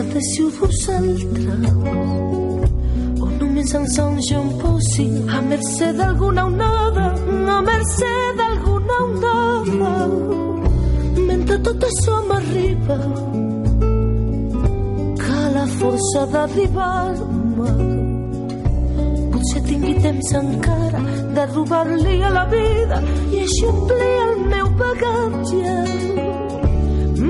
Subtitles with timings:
[0.00, 1.72] adéssiu vosaltres
[3.20, 7.06] o només ens en posin a mercè d'alguna onada
[7.56, 9.92] a mercè d'alguna onada
[11.28, 12.96] mentre tot això m'arriba
[15.22, 17.72] que la força d'arribar-me.
[19.32, 21.02] Potser tingui temps encara
[21.36, 23.02] de robar-li a la vida
[23.34, 25.76] i així omplir el meu bagatge.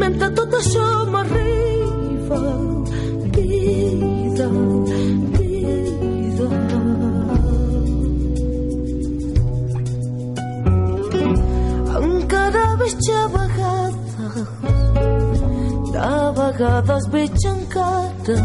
[0.04, 1.69] Mentre tot això m'arriba
[13.34, 14.04] vegades
[15.92, 18.38] de vegades veig encara.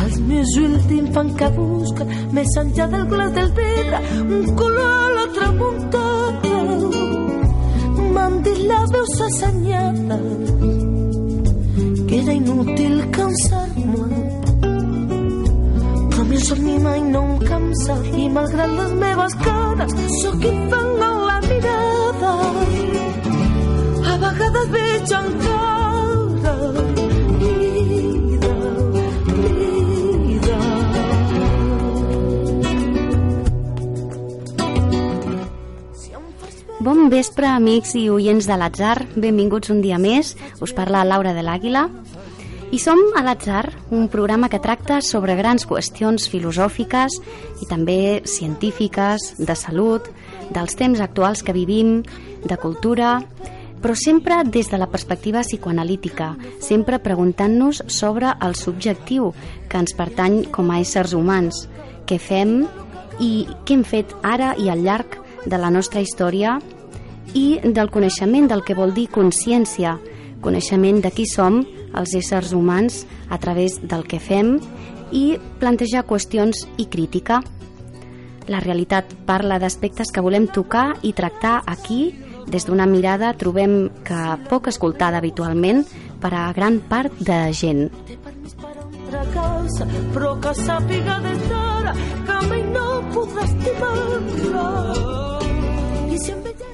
[0.00, 5.08] Els meus últims fan que busquen més enllà del glaç del vidre un color a
[5.16, 6.58] la tramuntana
[8.14, 10.59] m'han dit la veus assenyades que
[12.30, 14.06] era inútil cansar-me
[16.10, 21.16] però mi somni mai no em cansa i malgrat les meves cares sóc infant en
[21.28, 22.32] la mirada
[24.10, 26.74] a vegades veig encara
[27.40, 28.54] vida,
[29.40, 30.58] vida
[36.80, 38.96] Bon vespre, amics i oients de l'Atzar.
[39.16, 40.32] Benvinguts un dia més.
[40.64, 41.90] Us parla Laura de l'Àguila.
[42.70, 47.16] I som a l'Atzar, un programa que tracta sobre grans qüestions filosòfiques
[47.64, 50.06] i també científiques, de salut,
[50.54, 52.04] dels temps actuals que vivim,
[52.46, 53.16] de cultura,
[53.82, 59.32] però sempre des de la perspectiva psicoanalítica, sempre preguntant-nos sobre el subjectiu
[59.66, 61.64] que ens pertany com a éssers humans,
[62.06, 62.68] què fem
[63.18, 66.60] i què hem fet ara i al llarg de la nostra història
[67.34, 69.98] i del coneixement del que vol dir consciència,
[70.40, 71.64] coneixement de qui som
[71.94, 74.58] els éssers humans a través del que fem
[75.12, 77.40] i plantejar qüestions i crítica.
[78.50, 82.14] La realitat parla d'aspectes que volem tocar i tractar aquí
[82.50, 84.20] des d'una mirada trobem que
[84.50, 85.84] poc escoltada habitualment
[86.20, 87.90] per a gran part de gent.
[90.14, 91.92] però que sàpiga des d'ara
[92.26, 94.66] que mai no podrà estimar-la
[96.14, 96.69] i si em veig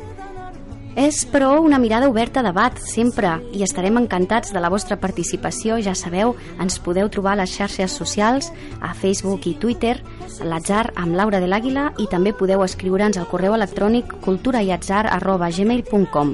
[0.97, 5.77] És, però, una mirada oberta a debat, sempre, i estarem encantats de la vostra participació.
[5.85, 8.49] Ja sabeu, ens podeu trobar a les xarxes socials,
[8.81, 10.01] a Facebook i Twitter,
[10.41, 16.29] a l'atzar amb Laura de l'Àguila, i també podeu escriure'ns al correu electrònic culturaiatzar.gmail.com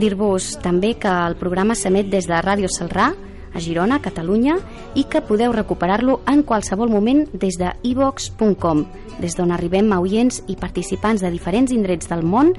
[0.00, 3.12] Dir-vos també que el programa s'emet des de Ràdio Salrà,
[3.54, 4.58] a Girona, Catalunya,
[4.94, 8.84] i que podeu recuperar-lo en qualsevol moment des de ivox.com,
[9.22, 12.52] des d'on arribem a oients i participants de diferents indrets del món,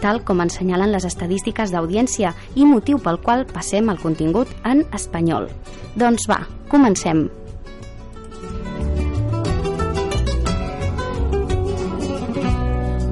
[0.00, 5.48] tal com ensenyalen les estadístiques d'audiència i motiu pel qual passem al contingut en espanyol.
[5.96, 7.28] Doncs va, comencem.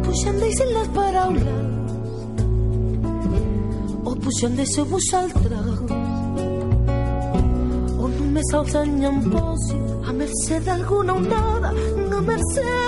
[0.05, 1.63] Puixem deixin les paraules
[4.05, 5.72] o puixem deixeu vosaltres
[10.05, 12.83] a mercè d'alguna onada a mercè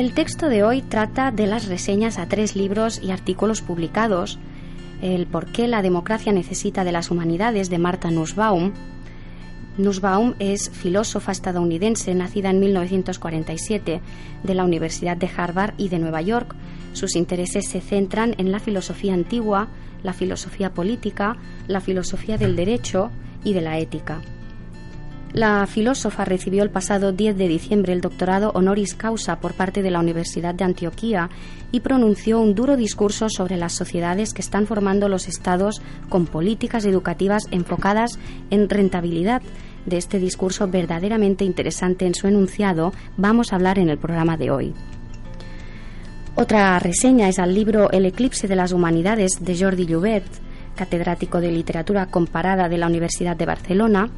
[0.00, 4.38] El texto de hoy trata de las reseñas a tres libros y artículos publicados,
[5.02, 8.72] El por qué la democracia necesita de las humanidades de Marta Nussbaum.
[9.78, 14.00] Nussbaum es filósofa estadounidense nacida en 1947
[14.42, 16.54] de la Universidad de Harvard y de Nueva York.
[16.92, 19.68] Sus intereses se centran en la filosofía antigua,
[20.02, 21.36] la filosofía política,
[21.68, 23.10] la filosofía del derecho
[23.44, 24.20] y de la ética.
[25.32, 29.92] La filósofa recibió el pasado 10 de diciembre el doctorado honoris causa por parte de
[29.92, 31.30] la Universidad de Antioquía
[31.70, 36.84] y pronunció un duro discurso sobre las sociedades que están formando los estados con políticas
[36.84, 38.18] educativas enfocadas
[38.50, 39.40] en rentabilidad.
[39.86, 44.50] De este discurso verdaderamente interesante en su enunciado vamos a hablar en el programa de
[44.50, 44.74] hoy.
[46.34, 50.24] Otra reseña es al libro El eclipse de las humanidades de Jordi Llobet,
[50.74, 54.10] catedrático de literatura comparada de la Universidad de Barcelona,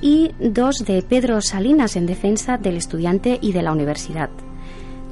[0.00, 4.30] y dos de Pedro Salinas en defensa del estudiante y de la universidad.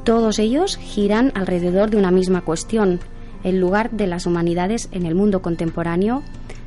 [0.04, 3.00] Todos ellos giran alrededor de una misma cuestión,
[3.44, 6.22] el lugar de las humanidades en el mundo contemporáneo,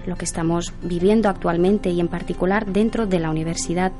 [0.05, 3.91] lo que estamos viviendo actualmente y en particular dentro de la universidad.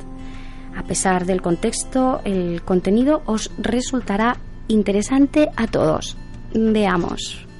[0.76, 6.18] A pesar del contexto, el contenido os resultará interesante a todos.
[6.54, 7.51] Veamos.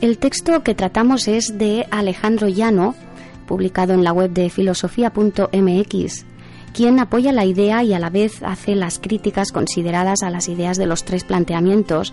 [0.00, 2.94] El texto que tratamos es de Alejandro Llano,
[3.48, 6.24] publicado en la web de filosofía.mx,
[6.72, 10.76] quien apoya la idea y a la vez hace las críticas consideradas a las ideas
[10.76, 12.12] de los tres planteamientos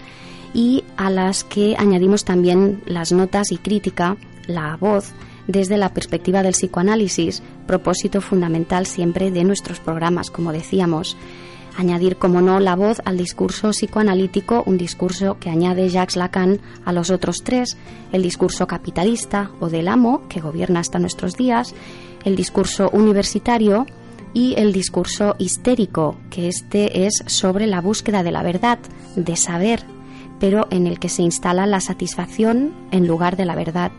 [0.52, 4.18] y a las que añadimos también las notas y crítica,
[4.48, 5.12] la voz,
[5.48, 11.18] desde la perspectiva del psicoanálisis, propósito fundamental siempre de nuestros programas, como decíamos
[11.78, 16.94] añadir, como no, la voz al discurso psicoanalítico, un discurso que añade Jacques Lacan a
[16.94, 17.78] los otros tres,
[18.12, 21.74] el discurso capitalista o del amo, que gobierna hasta nuestros días,
[22.24, 23.86] el discurso universitario
[24.34, 28.80] y el discurso histérico, que este es sobre la búsqueda de la verdad,
[29.16, 29.84] de saber,
[30.40, 33.92] pero en el que se instala la satisfacción en lugar de la verdad.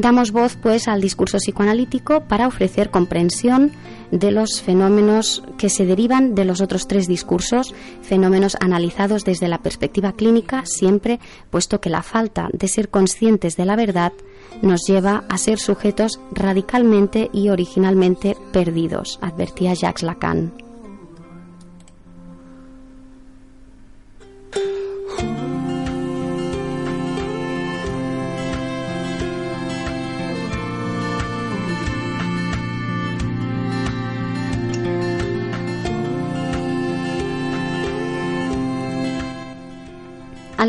[0.00, 3.72] Damos voz, pues, al discurso psicoanalítico para ofrecer comprensión
[4.10, 9.58] de los fenómenos que se derivan de los otros tres discursos, fenómenos analizados desde la
[9.58, 11.20] perspectiva clínica, siempre
[11.50, 14.14] puesto que la falta de ser conscientes de la verdad
[14.62, 20.69] nos lleva a ser sujetos radicalmente y originalmente perdidos, advertía Jacques Lacan.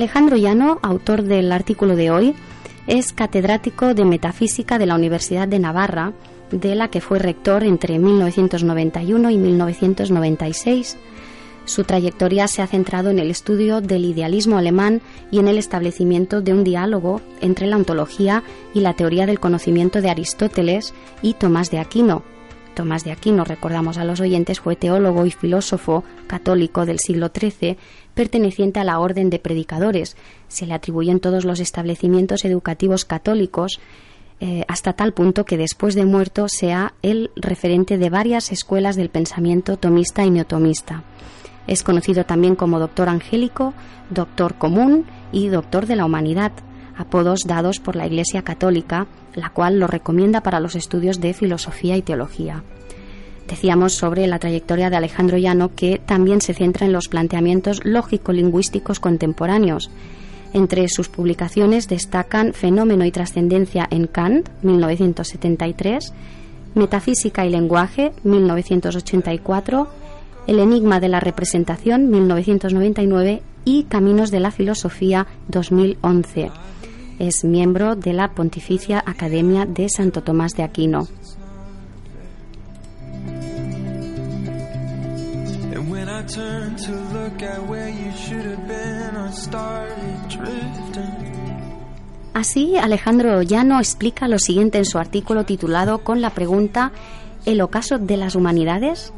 [0.01, 2.33] Alejandro Llano, autor del artículo de hoy,
[2.87, 6.13] es catedrático de Metafísica de la Universidad de Navarra,
[6.49, 10.97] de la que fue rector entre 1991 y 1996.
[11.65, 16.41] Su trayectoria se ha centrado en el estudio del idealismo alemán y en el establecimiento
[16.41, 18.41] de un diálogo entre la ontología
[18.73, 22.23] y la teoría del conocimiento de Aristóteles y Tomás de Aquino,
[22.71, 27.77] Tomás de Aquino, recordamos a los oyentes, fue teólogo y filósofo católico del siglo XIII,
[28.13, 30.17] perteneciente a la Orden de Predicadores.
[30.47, 33.79] Se le atribuyen todos los establecimientos educativos católicos
[34.39, 39.09] eh, hasta tal punto que después de muerto sea el referente de varias escuelas del
[39.09, 41.03] pensamiento tomista y neotomista.
[41.67, 43.75] Es conocido también como doctor angélico,
[44.09, 46.51] doctor común y doctor de la humanidad,
[46.97, 51.97] apodos dados por la Iglesia Católica, la cual lo recomienda para los estudios de filosofía
[51.97, 52.63] y teología.
[53.47, 58.99] Decíamos sobre la trayectoria de Alejandro Llano que también se centra en los planteamientos lógico-lingüísticos
[58.99, 59.91] contemporáneos.
[60.53, 66.13] Entre sus publicaciones destacan Fenómeno y trascendencia en Kant, 1973,
[66.75, 69.87] Metafísica y lenguaje, 1984,
[70.47, 76.51] El enigma de la representación, 1999 y Caminos de la filosofía, 2011
[77.21, 81.07] es miembro de la Pontificia Academia de Santo Tomás de Aquino.
[92.33, 96.91] Así, Alejandro Llano explica lo siguiente en su artículo titulado con la pregunta
[97.45, 99.13] ¿El ocaso de las humanidades?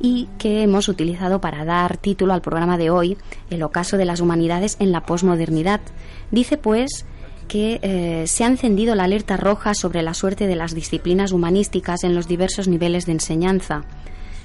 [0.00, 3.16] y que hemos utilizado para dar título al programa de hoy,
[3.48, 5.80] El ocaso de las humanidades en la posmodernidad.
[6.32, 7.06] Dice pues
[7.54, 12.02] que eh, se ha encendido la alerta roja sobre la suerte de las disciplinas humanísticas
[12.02, 13.84] en los diversos niveles de enseñanza.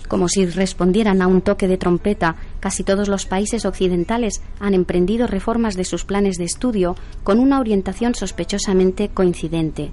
[0.07, 5.25] Como si respondieran a un toque de trompeta, casi todos los países occidentales han emprendido
[5.25, 9.89] reformas de sus planes de estudio con una orientación sospechosamente coincidente.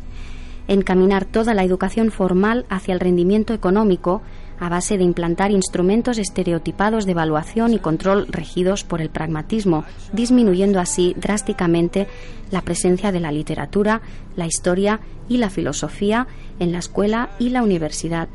[0.68, 4.20] Encaminar toda la educación formal hacia el rendimiento económico
[4.58, 10.80] a base de implantar instrumentos estereotipados de evaluación y control regidos por el pragmatismo, disminuyendo
[10.80, 12.06] así drásticamente
[12.50, 14.02] la presencia de la literatura,
[14.36, 16.26] la historia y la filosofía
[16.58, 18.28] en la escuela y la universidad.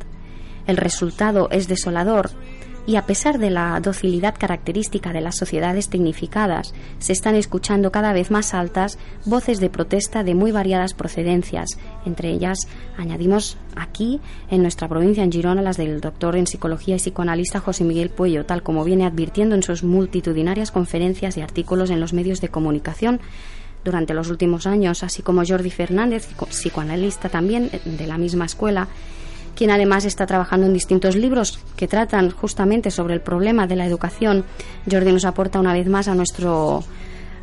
[0.68, 2.30] El resultado es desolador
[2.88, 8.14] y a pesar de la docilidad característica de las sociedades tecnificadas, se están escuchando cada
[8.14, 11.70] vez más altas voces de protesta de muy variadas procedencias.
[12.06, 14.20] Entre ellas, añadimos aquí,
[14.50, 18.46] en nuestra provincia, en Girona, las del doctor en psicología y psicoanalista José Miguel Puello,
[18.46, 23.20] tal como viene advirtiendo en sus multitudinarias conferencias y artículos en los medios de comunicación
[23.84, 28.88] durante los últimos años, así como Jordi Fernández, psicoanalista también de la misma escuela,
[29.62, 33.86] quien además está trabajando en distintos libros que tratan justamente sobre el problema de la
[33.86, 34.44] educación.
[34.90, 36.84] Jordi nos aporta una vez más a nuestro,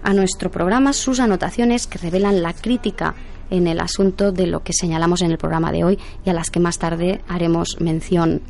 [0.03, 3.15] a nuestro programa sus anotaciones que revelan la crítica
[3.51, 6.51] en el asunto de lo que señalamos en el programa de hoy y a las
[6.51, 8.43] que más tarde haremos mención.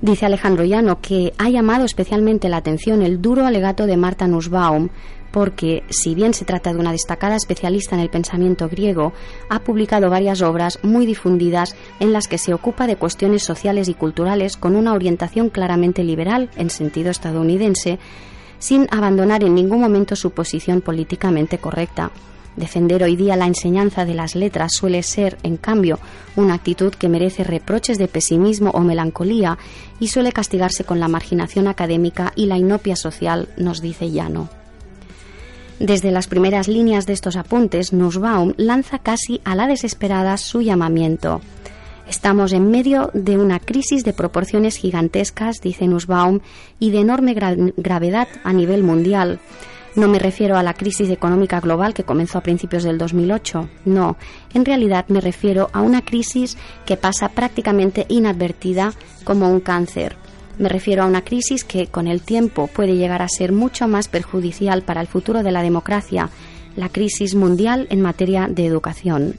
[0.00, 4.88] Dice Alejandro Llano que ha llamado especialmente la atención el duro alegato de Marta Nussbaum
[5.30, 9.12] porque, si bien se trata de una destacada especialista en el pensamiento griego,
[9.48, 13.94] ha publicado varias obras muy difundidas en las que se ocupa de cuestiones sociales y
[13.94, 17.98] culturales con una orientación claramente liberal en sentido estadounidense,
[18.58, 22.10] sin abandonar en ningún momento su posición políticamente correcta.
[22.56, 25.98] Defender hoy día la enseñanza de las letras suele ser, en cambio,
[26.36, 29.58] una actitud que merece reproches de pesimismo o melancolía
[30.00, 34.48] y suele castigarse con la marginación académica y la inopia social, nos dice Llano.
[35.78, 41.42] Desde las primeras líneas de estos apuntes, Nussbaum lanza casi a la desesperada su llamamiento.
[42.08, 46.40] Estamos en medio de una crisis de proporciones gigantescas, dice Nussbaum,
[46.78, 49.38] y de enorme gravedad a nivel mundial.
[49.96, 53.68] No me refiero a la crisis económica global que comenzó a principios del 2008.
[53.86, 54.16] No,
[54.54, 58.92] en realidad me refiero a una crisis que pasa prácticamente inadvertida
[59.24, 60.16] como un cáncer.
[60.58, 64.08] Me refiero a una crisis que con el tiempo puede llegar a ser mucho más
[64.08, 66.30] perjudicial para el futuro de la democracia,
[66.76, 69.38] la crisis mundial en materia de educación.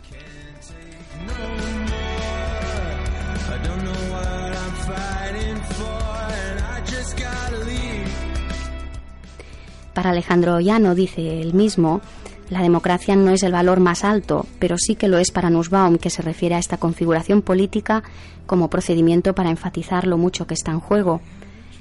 [9.95, 12.01] Para Alejandro Llano, dice él mismo,
[12.49, 15.97] la democracia no es el valor más alto, pero sí que lo es para Nussbaum,
[15.97, 18.03] que se refiere a esta configuración política
[18.45, 21.21] como procedimiento para enfatizar lo mucho que está en juego.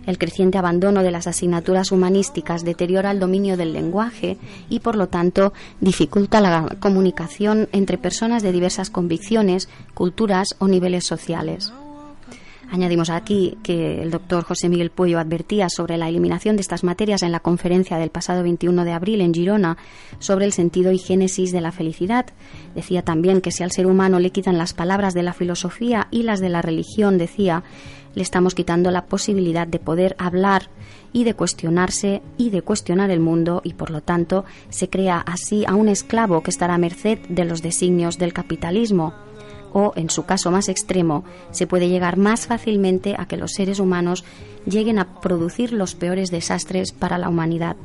[0.06, 5.08] El creciente abandono de las asignaturas humanísticas deteriora el dominio del lenguaje y, por lo
[5.08, 11.72] tanto, dificulta la comunicación entre personas de diversas convicciones, culturas o niveles sociales.
[12.70, 17.22] Añadimos aquí que el doctor José Miguel Puello advertía sobre la eliminación de estas materias
[17.22, 19.76] en la conferencia del pasado 21 de abril en Girona
[20.18, 22.26] sobre el sentido y génesis de la felicidad.
[22.74, 26.24] Decía también que si al ser humano le quitan las palabras de la filosofía y
[26.24, 27.62] las de la religión, decía,
[28.14, 30.68] le estamos quitando la posibilidad de poder hablar
[31.12, 35.64] y de cuestionarse y de cuestionar el mundo y por lo tanto se crea así
[35.66, 39.14] a un esclavo que estará a merced de los designios del capitalismo
[39.72, 43.78] o, en su caso más extremo, se puede llegar más fácilmente a que los seres
[43.78, 44.24] humanos
[44.66, 47.76] lleguen a producir los peores desastres para la humanidad.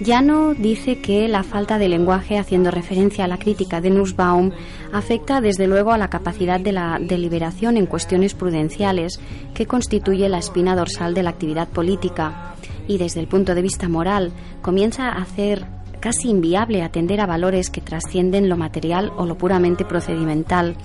[0.00, 4.50] Llano dice que la falta de lenguaje, haciendo referencia a la crítica de Nussbaum,
[4.94, 9.20] afecta desde luego a la capacidad de la deliberación en cuestiones prudenciales
[9.52, 12.54] que constituye la espina dorsal de la actividad política
[12.88, 15.66] y desde el punto de vista moral comienza a hacer
[16.00, 20.76] casi inviable atender a valores que trascienden lo material o lo puramente procedimental.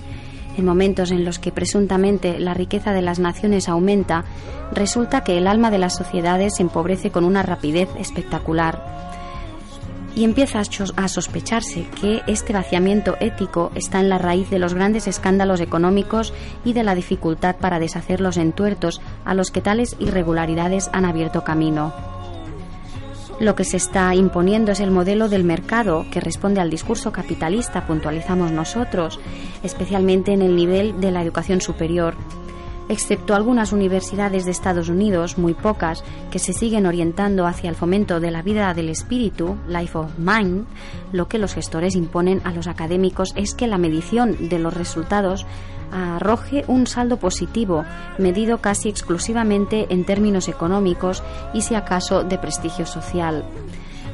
[0.56, 4.24] En momentos en los que presuntamente la riqueza de las naciones aumenta,
[4.72, 8.96] resulta que el alma de las sociedades se empobrece con una rapidez espectacular
[10.16, 15.06] y empieza a sospecharse que este vaciamiento ético está en la raíz de los grandes
[15.06, 16.32] escándalos económicos
[16.64, 21.44] y de la dificultad para deshacer los entuertos a los que tales irregularidades han abierto
[21.44, 22.15] camino.
[23.38, 27.86] Lo que se está imponiendo es el modelo del mercado que responde al discurso capitalista,
[27.86, 29.20] puntualizamos nosotros,
[29.62, 32.14] especialmente en el nivel de la educación superior,
[32.88, 38.20] excepto algunas universidades de Estados Unidos, muy pocas, que se siguen orientando hacia el fomento
[38.20, 40.64] de la vida del espíritu, Life of Mind,
[41.12, 45.46] lo que los gestores imponen a los académicos es que la medición de los resultados
[45.92, 47.84] arroje un saldo positivo,
[48.18, 53.44] medido casi exclusivamente en términos económicos y si acaso de prestigio social.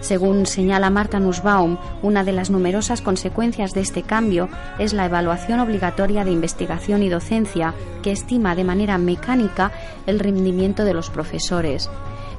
[0.02, 4.48] Según señala Marta Nussbaum, una de las numerosas consecuencias de este cambio
[4.80, 9.70] es la evaluación obligatoria de investigación y docencia, que estima de manera mecánica
[10.06, 11.88] el rendimiento de los profesores.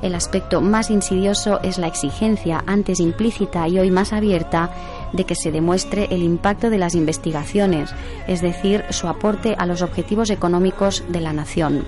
[0.02, 4.70] El aspecto más insidioso es la exigencia, antes implícita y hoy más abierta,
[5.14, 7.92] de que se demuestre el impacto de las investigaciones,
[8.28, 11.86] es decir, su aporte a los objetivos económicos de la nación.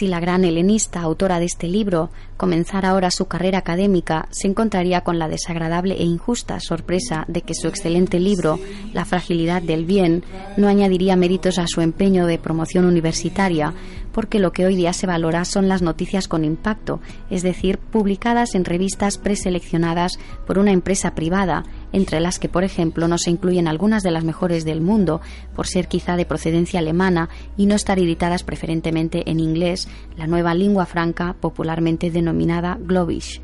[0.00, 5.02] Si la gran helenista, autora de este libro, comenzara ahora su carrera académica, se encontraría
[5.02, 8.58] con la desagradable e injusta sorpresa de que su excelente libro,
[8.94, 10.24] La fragilidad del bien,
[10.56, 13.74] no añadiría méritos a su empeño de promoción universitaria,
[14.10, 18.54] porque lo que hoy día se valora son las noticias con impacto, es decir, publicadas
[18.54, 23.68] en revistas preseleccionadas por una empresa privada, entre las que, por ejemplo, no se incluyen
[23.68, 25.20] algunas de las mejores del mundo,
[25.54, 30.54] por ser quizá de procedencia alemana y no estar editadas preferentemente en inglés, la nueva
[30.54, 33.40] lengua franca popularmente denominada Globish.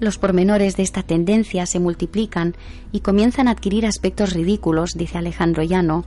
[0.00, 2.56] Los pormenores de esta tendencia se multiplican
[2.90, 6.06] y comienzan a adquirir aspectos ridículos, dice Alejandro Llano.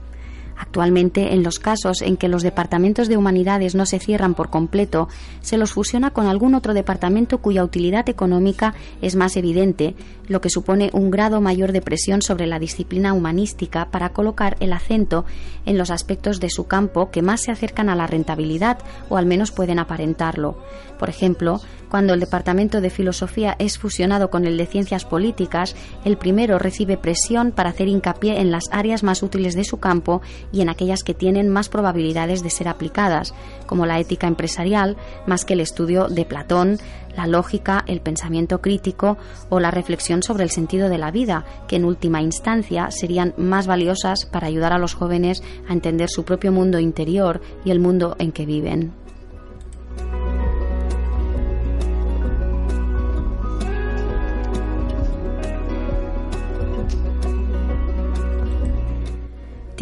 [0.56, 5.08] Actualmente, en los casos en que los departamentos de humanidades no se cierran por completo,
[5.40, 9.94] se los fusiona con algún otro departamento cuya utilidad económica es más evidente,
[10.28, 14.72] lo que supone un grado mayor de presión sobre la disciplina humanística para colocar el
[14.72, 15.24] acento
[15.66, 19.26] en los aspectos de su campo que más se acercan a la rentabilidad o al
[19.26, 20.58] menos pueden aparentarlo.
[20.98, 21.60] Por ejemplo,
[21.94, 26.96] cuando el Departamento de Filosofía es fusionado con el de Ciencias Políticas, el primero recibe
[26.96, 30.20] presión para hacer hincapié en las áreas más útiles de su campo
[30.50, 33.32] y en aquellas que tienen más probabilidades de ser aplicadas,
[33.68, 34.96] como la ética empresarial,
[35.28, 36.78] más que el estudio de Platón,
[37.16, 39.16] la lógica, el pensamiento crítico
[39.48, 43.68] o la reflexión sobre el sentido de la vida, que en última instancia serían más
[43.68, 48.16] valiosas para ayudar a los jóvenes a entender su propio mundo interior y el mundo
[48.18, 49.03] en que viven.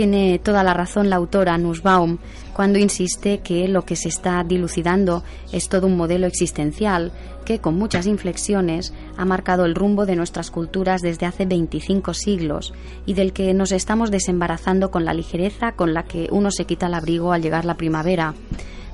[0.03, 2.19] Tiene toda la razón la autora Nussbaum
[2.55, 7.13] cuando insiste que lo que se está dilucidando es todo un modelo existencial
[7.45, 12.75] que, con muchas inflexiones, ha marcado el rumbo de nuestras culturas desde hace 25 siglos
[13.07, 16.89] y del que nos estamos desembarazando con la ligereza con la que uno se quita
[16.89, 18.35] el abrigo al llegar la primavera.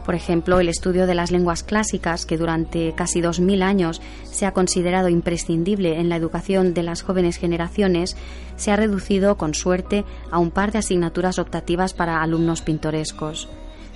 [0.09, 4.55] Por ejemplo, el estudio de las lenguas clásicas, que durante casi 2.000 años se ha
[4.55, 8.17] considerado imprescindible en la educación de las jóvenes generaciones,
[8.57, 13.51] se ha reducido, con suerte, a un par de asignaturas optativas para alumnos pintorescos.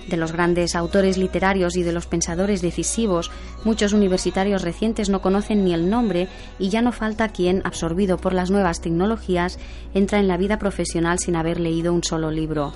[0.07, 3.31] De los grandes autores literarios y de los pensadores decisivos,
[3.63, 6.27] muchos universitarios recientes no conocen ni el nombre
[6.59, 9.57] y ya no falta quien, absorbido por las nuevas tecnologías,
[9.95, 12.71] entra en la vida profesional sin haber leído un solo libro.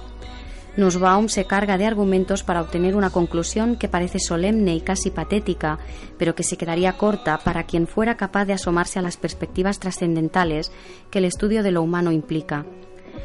[0.77, 5.79] Nussbaum se carga de argumentos para obtener una conclusión que parece solemne y casi patética,
[6.19, 10.71] pero que se quedaría corta para quien fuera capaz de asomarse a las perspectivas trascendentales
[11.09, 12.65] que el estudio de lo humano implica.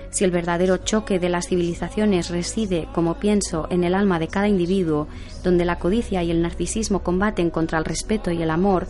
[0.09, 4.49] Si el verdadero choque de las civilizaciones reside, como pienso, en el alma de cada
[4.49, 5.09] individuo,
[5.45, 8.89] donde la codicia y el narcisismo combaten contra el respeto y el amor,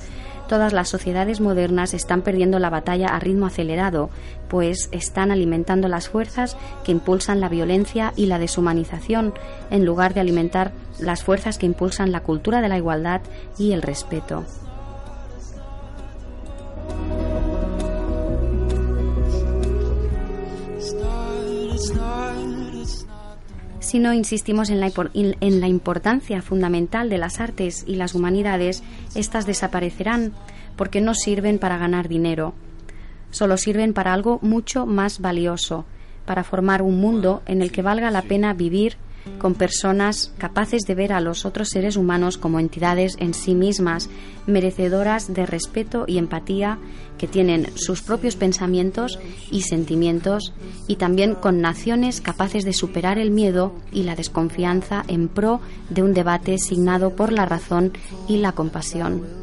[0.53, 4.11] todas las sociedades modernas están perdiendo la batalla a ritmo acelerado,
[4.51, 9.33] pues están alimentando las fuerzas que impulsan la violencia y la deshumanización,
[9.71, 13.23] en lugar de alimentar las fuerzas que impulsan la cultura de la igualdad
[13.57, 14.45] y el respeto.
[23.93, 28.83] Si no insistimos en la, importancia fundamental de las artes y las humanidades,
[29.15, 30.33] éstas desaparecerán
[30.77, 32.55] porque no sirven para ganar dinero.
[33.33, 35.85] Solo sirven para algo mucho más valioso,
[36.25, 38.97] para formar un mundo en el que valga la pena vivir
[39.39, 44.09] con personas capaces de ver a los otros seres humanos como entidades en sí mismas,
[44.47, 46.79] merecedoras de respeto y empatía,
[47.19, 49.19] que tienen sus propios pensamientos
[49.51, 50.53] y sentimientos,
[50.89, 56.03] y también con naciones capaces de superar el miedo y la desconfianza en pro de
[56.03, 57.93] un debate signado por la razón
[58.29, 59.43] y la compasión.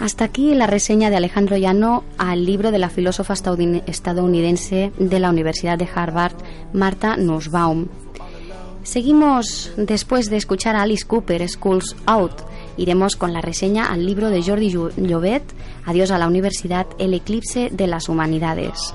[0.00, 5.30] Hasta aquí la reseña de Alejandro Llano al libro de la filósofa estadounidense de la
[5.30, 6.34] Universidad de Harvard,
[6.72, 7.86] Marta Nussbaum.
[8.82, 12.32] Seguimos después de escuchar a Alice Cooper, Schools Out.
[12.76, 15.44] Iremos con la reseña al libro de Jordi Llobet,
[15.86, 18.92] Adiós a la Universidad, El eclipse de las humanidades.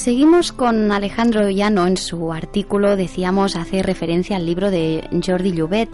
[0.00, 1.86] Seguimos con Alejandro Llano.
[1.86, 5.90] En su artículo decíamos hacer referencia al libro de Jordi Llobet.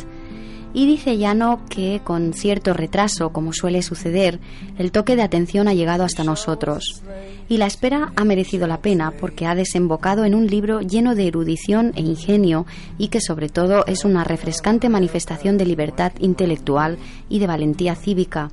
[0.73, 4.39] Y dice Llano que con cierto retraso, como suele suceder,
[4.79, 7.03] el toque de atención ha llegado hasta nosotros.
[7.49, 11.27] Y la espera ha merecido la pena porque ha desembocado en un libro lleno de
[11.27, 12.65] erudición e ingenio
[12.99, 16.97] y que sobre todo es una refrescante manifestación de libertad intelectual
[17.29, 18.53] y de valentía cívica.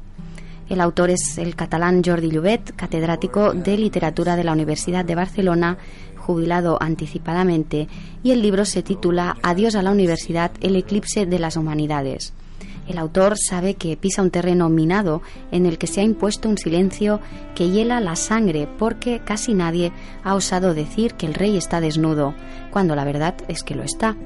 [0.69, 5.78] El autor es el catalán Jordi Llobet, catedrático de literatura de la Universidad de Barcelona,
[6.17, 7.88] jubilado anticipadamente,
[8.23, 12.34] y el libro se titula Adiós a la universidad, el eclipse de las humanidades.
[12.88, 15.21] El autor sabe que pisa un terreno minado
[15.52, 17.19] en el que se ha impuesto un silencio
[17.56, 19.91] que hiela la sangre porque casi nadie
[20.23, 22.34] ha osado decir que el rey está desnudo,
[22.71, 24.17] cuando la verdad es que lo está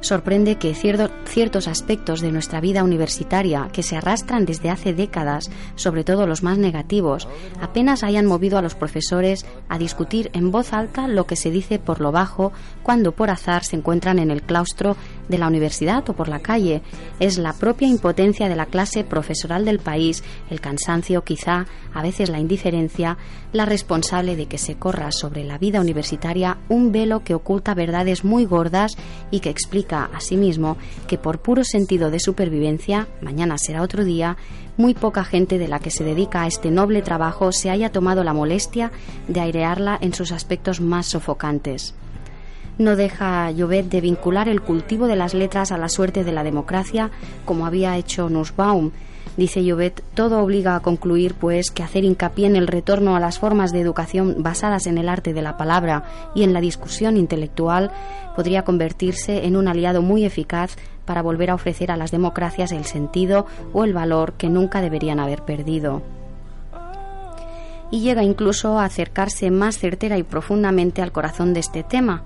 [0.00, 6.04] sorprende que ciertos aspectos de nuestra vida universitaria, que se arrastran desde hace décadas, sobre
[6.04, 7.28] todo los más negativos,
[7.60, 11.78] apenas hayan movido a los profesores a discutir en voz alta lo que se dice
[11.78, 14.96] por lo bajo cuando por azar se encuentran en el claustro
[15.28, 16.82] de la universidad o por la calle.
[17.20, 22.28] Es la propia impotencia de la clase profesoral del país, el cansancio quizá, a veces
[22.28, 23.18] la indiferencia,
[23.52, 28.24] la responsable de que se corra sobre la vida universitaria un velo que oculta verdades
[28.24, 28.96] muy gordas
[29.30, 34.36] y que explica asimismo que por puro sentido de supervivencia, mañana será otro día,
[34.76, 38.22] muy poca gente de la que se dedica a este noble trabajo se haya tomado
[38.22, 38.92] la molestia
[39.26, 41.94] de airearla en sus aspectos más sofocantes.
[42.78, 46.44] No deja Llobet de vincular el cultivo de las letras a la suerte de la
[46.44, 47.10] democracia,
[47.44, 48.92] como había hecho Nussbaum.
[49.36, 53.40] Dice Llobet, todo obliga a concluir, pues, que hacer hincapié en el retorno a las
[53.40, 56.04] formas de educación basadas en el arte de la palabra
[56.36, 57.90] y en la discusión intelectual
[58.36, 62.84] podría convertirse en un aliado muy eficaz para volver a ofrecer a las democracias el
[62.84, 66.02] sentido o el valor que nunca deberían haber perdido
[67.90, 72.22] y llega incluso a acercarse más certera y profundamente al corazón de este tema,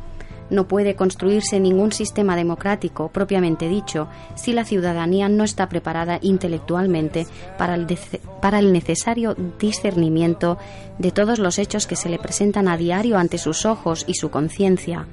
[0.52, 7.26] no puede construirse ningún sistema democrático propiamente dicho si la ciudadanía no está preparada intelectualmente
[7.58, 10.58] para el, necesario discernimiento
[10.98, 14.30] de todos los hechos que se le presentan a diario ante sus ojos y su
[14.30, 15.06] conciencia.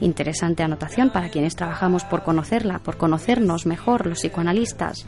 [0.00, 5.06] Interesante anotación para quienes trabajamos por conocerla, por conocernos mejor los psicoanalistas.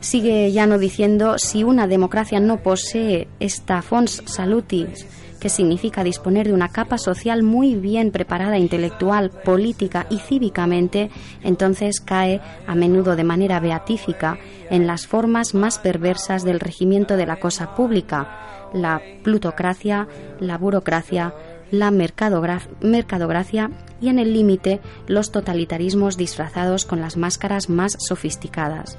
[0.00, 5.06] Sigue Llano diciendo, si una democracia no posee esta fons salutis,
[5.44, 11.10] que significa disponer de una capa social muy bien preparada intelectual, política y cívicamente,
[11.42, 14.38] entonces cae a menudo de manera beatífica
[14.70, 20.08] en las formas más perversas del regimiento de la cosa pública, la plutocracia,
[20.40, 21.34] la burocracia,
[21.70, 28.96] la mercadocracia y en el límite los totalitarismos disfrazados con las máscaras más sofisticadas.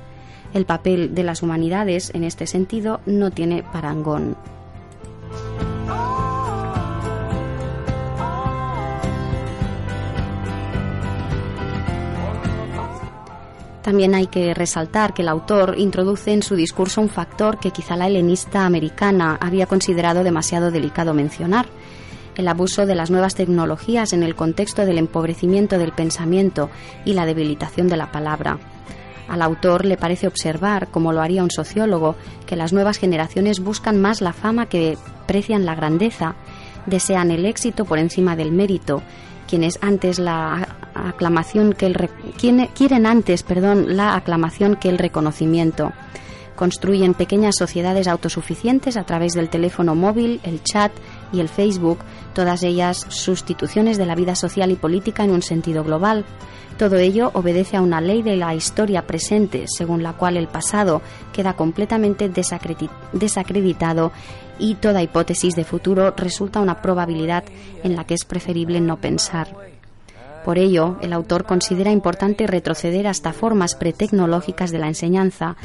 [0.54, 4.38] El papel de las humanidades en este sentido no tiene parangón.
[13.86, 17.96] También hay que resaltar que el autor introduce en su discurso un factor que quizá
[17.96, 21.68] la helenista americana había considerado demasiado delicado mencionar,
[22.36, 26.72] el abuso de las nuevas tecnologías en el contexto del empobrecimiento del pensamiento
[27.06, 28.58] y la debilitación de la palabra.
[29.28, 32.16] Al autor le parece observar, como lo haría un sociólogo,
[32.48, 36.34] que las nuevas generaciones buscan más la fama que precian la grandeza,
[36.88, 39.04] desean el éxito por encima del mérito
[39.48, 42.10] quienes antes la aclamación que el
[42.74, 45.92] quieren antes, perdón, la aclamación que el reconocimiento.
[46.56, 50.92] Construyen pequeñas sociedades autosuficientes a través del teléfono móvil, el chat
[51.34, 52.00] y el Facebook,
[52.34, 56.24] todas ellas sustituciones de la vida social y política en un sentido global.
[56.78, 61.02] Todo ello obedece a una ley de la historia presente, según la cual el pasado
[61.34, 64.12] queda completamente desacreditado
[64.60, 67.44] y toda hipótesis de futuro resulta una probabilidad
[67.84, 69.48] en la que es preferible no pensar.
[70.46, 75.56] Por ello, el autor considera importante retroceder hasta formas pretecnológicas de la enseñanza,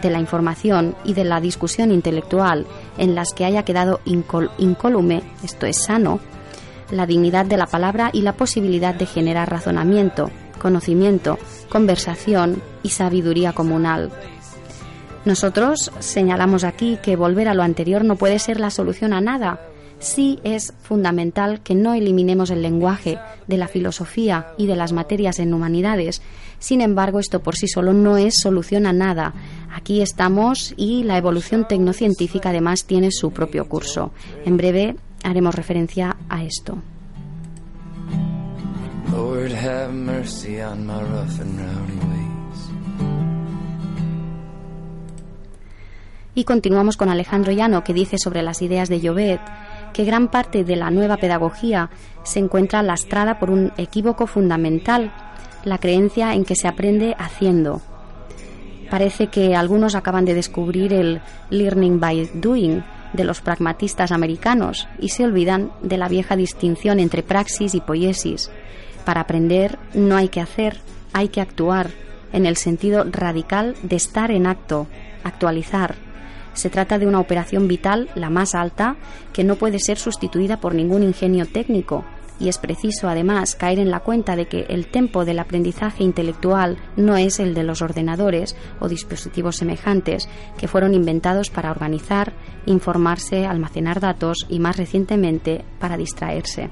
[0.00, 2.66] de la información y de la discusión intelectual
[2.98, 6.20] en las que haya quedado incólume, esto es sano,
[6.90, 10.30] la dignidad de la palabra y la posibilidad de generar razonamiento,
[10.60, 14.10] conocimiento, conversación y sabiduría comunal.
[15.28, 19.60] Nosotros señalamos aquí que volver a lo anterior no puede ser la solución a nada.
[19.98, 25.38] Sí es fundamental que no eliminemos el lenguaje de la filosofía y de las materias
[25.38, 26.22] en humanidades.
[26.60, 29.34] Sin embargo, esto por sí solo no es solución a nada.
[29.70, 34.12] Aquí estamos y la evolución tecnocientífica además tiene su propio curso.
[34.46, 36.78] En breve haremos referencia a esto.
[46.38, 49.40] Y continuamos con Alejandro Llano, que dice sobre las ideas de Llobet
[49.92, 51.90] que gran parte de la nueva pedagogía
[52.22, 55.12] se encuentra lastrada por un equívoco fundamental,
[55.64, 57.82] la creencia en que se aprende haciendo.
[58.88, 61.20] Parece que algunos acaban de descubrir el
[61.50, 67.24] learning by doing de los pragmatistas americanos y se olvidan de la vieja distinción entre
[67.24, 68.48] praxis y poiesis.
[69.04, 71.90] Para aprender no hay que hacer, hay que actuar,
[72.32, 74.86] en el sentido radical de estar en acto,
[75.24, 75.96] actualizar.
[76.58, 78.96] Se trata de una operación vital, la más alta,
[79.32, 82.04] que no puede ser sustituida por ningún ingenio técnico,
[82.40, 86.76] y es preciso además caer en la cuenta de que el tempo del aprendizaje intelectual
[86.96, 92.32] no es el de los ordenadores o dispositivos semejantes que fueron inventados para organizar,
[92.66, 96.70] informarse, almacenar datos y más recientemente para distraerse.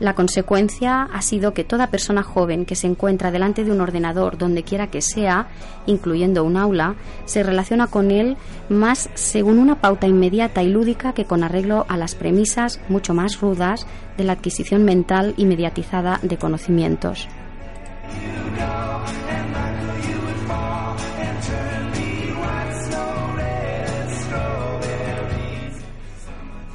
[0.00, 4.38] La consecuencia ha sido que toda persona joven que se encuentra delante de un ordenador
[4.38, 5.48] donde quiera que sea,
[5.86, 8.36] incluyendo un aula, se relaciona con él
[8.68, 13.40] más según una pauta inmediata y lúdica que con arreglo a las premisas mucho más
[13.40, 17.28] rudas de la adquisición mental y mediatizada de conocimientos.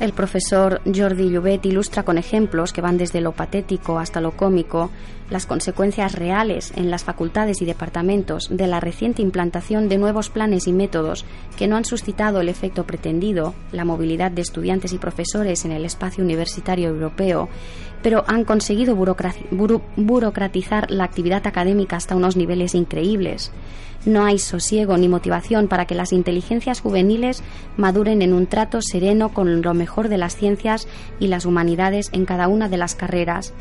[0.04, 4.90] El profesor Jordi Llobet ilustra con ejemplos que van desde lo patético hasta lo cómico
[5.30, 10.68] las consecuencias reales en las facultades y departamentos de la reciente implantación de nuevos planes
[10.68, 11.24] y métodos
[11.58, 15.86] que no han suscitado el efecto pretendido, la movilidad de estudiantes y profesores en el
[15.86, 17.48] espacio universitario europeo,
[18.04, 23.52] pero han conseguido burocratizar la actividad académica hasta unos niveles increíbles.
[24.06, 27.42] No hay sosiego ni motivación para que las inteligencias juveniles
[27.78, 30.88] maduren en un trato sereno con lo mejor de las ciencias
[31.20, 33.54] y las humanidades en cada una de las carreras.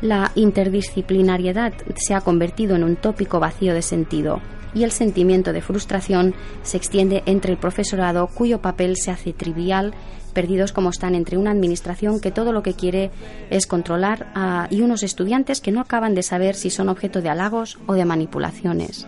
[0.00, 4.40] La interdisciplinariedad se ha convertido en un tópico vacío de sentido
[4.74, 9.94] y el sentimiento de frustración se extiende entre el profesorado cuyo papel se hace trivial,
[10.32, 13.10] perdidos como están entre una administración que todo lo que quiere
[13.50, 14.32] es controlar
[14.70, 18.04] y unos estudiantes que no acaban de saber si son objeto de halagos o de
[18.04, 19.06] manipulaciones.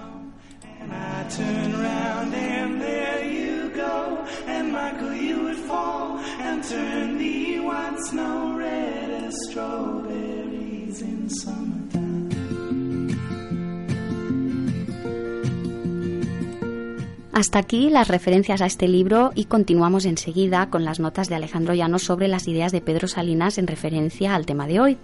[17.36, 21.74] Hasta aquí las referencias a este libro y continuamos enseguida con las notas de Alejandro
[21.74, 24.96] Llano sobre las ideas de Pedro Salinas en referencia al tema de hoy.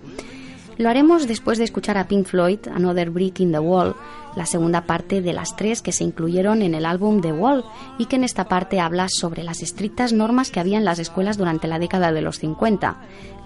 [0.78, 3.94] Lo haremos después de escuchar a Pink Floyd, Another Brick in the Wall,
[4.34, 7.66] la segunda parte de las tres que se incluyeron en el álbum The Wall
[7.98, 11.36] y que en esta parte habla sobre las estrictas normas que había en las escuelas
[11.36, 12.96] durante la década de los 50.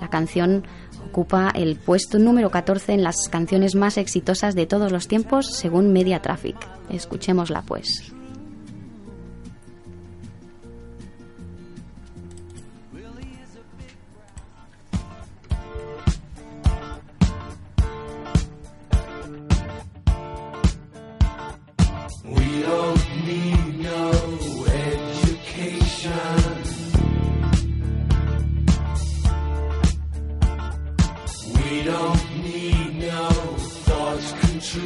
[0.01, 0.63] La canción
[1.05, 5.93] ocupa el puesto número 14 en las canciones más exitosas de todos los tiempos según
[5.93, 6.57] Media Traffic.
[6.89, 8.16] Escuchémosla pues.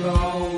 [0.03, 0.50] wrong.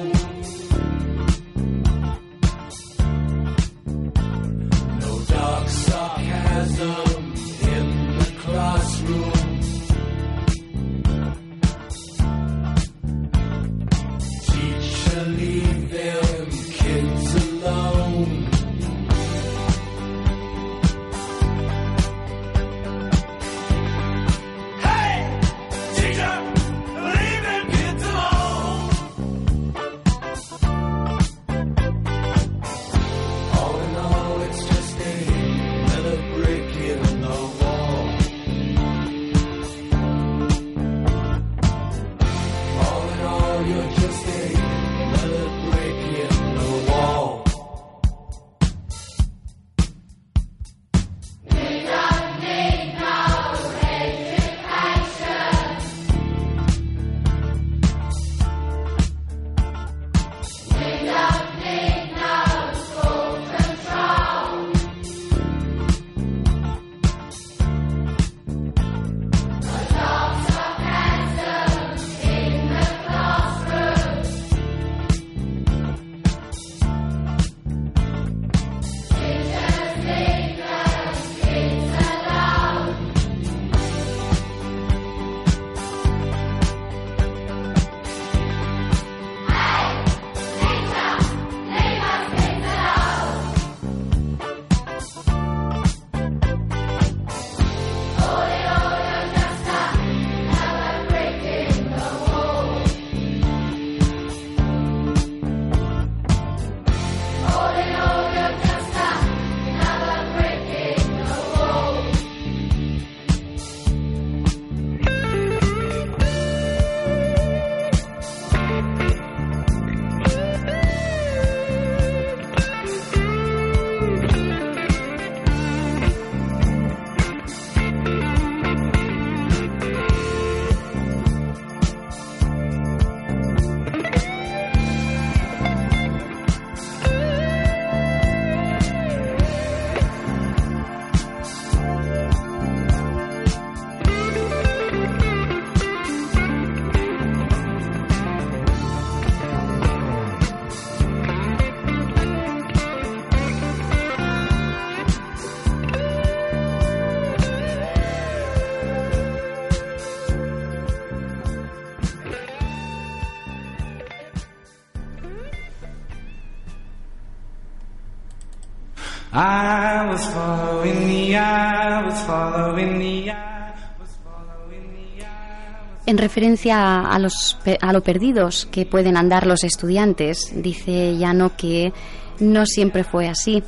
[176.12, 181.94] En referencia a, los, a lo perdidos que pueden andar los estudiantes, dice Llano que
[182.38, 183.62] no siempre fue así.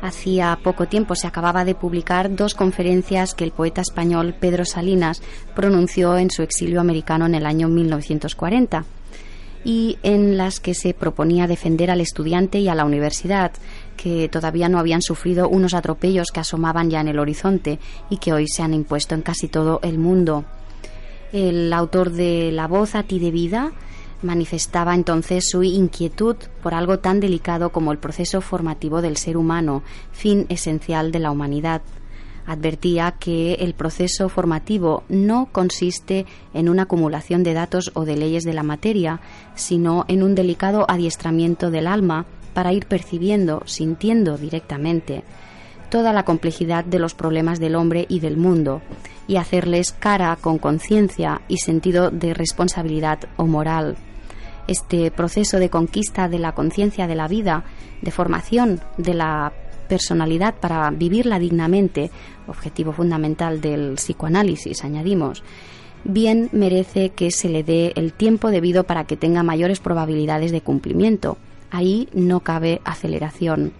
[0.00, 5.22] Hacía poco tiempo se acababa de publicar dos conferencias que el poeta español Pedro Salinas
[5.56, 8.84] pronunció en su exilio americano en el año 1940
[9.64, 13.50] y en las que se proponía defender al estudiante y a la universidad,
[13.96, 18.32] que todavía no habían sufrido unos atropellos que asomaban ya en el horizonte y que
[18.32, 20.44] hoy se han impuesto en casi todo el mundo.
[21.32, 23.72] El autor de La voz a ti de vida
[24.22, 29.82] manifestaba entonces su inquietud por algo tan delicado como el proceso formativo del ser humano,
[30.10, 31.82] fin esencial de la humanidad.
[32.46, 36.24] Advertía que el proceso formativo no consiste
[36.54, 39.20] en una acumulación de datos o de leyes de la materia,
[39.54, 42.24] sino en un delicado adiestramiento del alma
[42.54, 45.24] para ir percibiendo, sintiendo directamente,
[45.90, 48.82] toda la complejidad de los problemas del hombre y del mundo,
[49.26, 53.96] y hacerles cara con conciencia y sentido de responsabilidad o moral
[54.68, 57.64] este proceso de conquista de la conciencia de la vida,
[58.02, 59.52] de formación de la
[59.88, 62.10] personalidad para vivirla dignamente,
[62.46, 65.42] objetivo fundamental del psicoanálisis, añadimos,
[66.04, 70.60] bien merece que se le dé el tiempo debido para que tenga mayores probabilidades de
[70.60, 71.38] cumplimiento.
[71.70, 73.72] Ahí no cabe aceleración.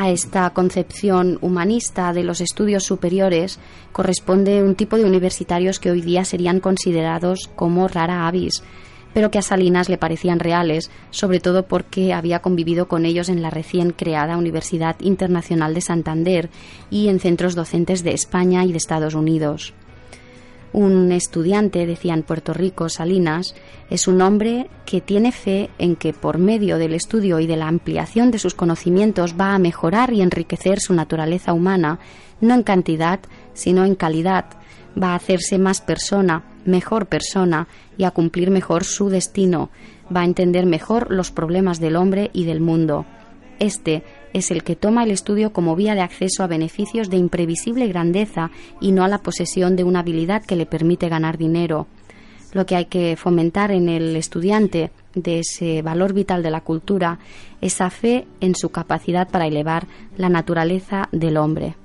[0.00, 3.58] A esta concepción humanista de los estudios superiores
[3.92, 8.62] corresponde un tipo de universitarios que hoy día serían considerados como rara avis,
[9.12, 13.42] pero que a Salinas le parecían reales, sobre todo porque había convivido con ellos en
[13.42, 16.48] la recién creada Universidad Internacional de Santander
[16.90, 19.74] y en centros docentes de España y de Estados Unidos.
[20.72, 23.56] Un estudiante, decía en Puerto Rico, Salinas,
[23.90, 27.66] es un hombre que tiene fe en que por medio del estudio y de la
[27.66, 31.98] ampliación de sus conocimientos va a mejorar y enriquecer su naturaleza humana,
[32.40, 33.18] no en cantidad,
[33.52, 34.44] sino en calidad,
[35.00, 37.66] va a hacerse más persona, mejor persona
[37.96, 39.70] y a cumplir mejor su destino,
[40.14, 43.06] va a entender mejor los problemas del hombre y del mundo.
[43.58, 47.86] Este es el que toma el estudio como vía de acceso a beneficios de imprevisible
[47.88, 48.50] grandeza
[48.80, 51.86] y no a la posesión de una habilidad que le permite ganar dinero.
[52.52, 57.18] Lo que hay que fomentar en el estudiante de ese valor vital de la cultura,
[57.60, 61.76] esa fe en su capacidad para elevar la naturaleza del hombre.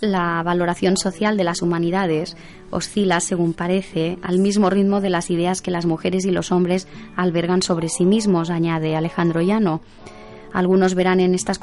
[0.00, 2.36] La valoración social de las humanidades
[2.70, 6.86] oscila, según parece, al mismo ritmo de las ideas que las mujeres y los hombres
[7.16, 9.80] albergan sobre sí mismos, añade Alejandro Llano.
[10.52, 11.58] Algunos verán en estas,